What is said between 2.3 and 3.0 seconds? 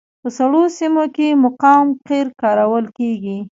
کارول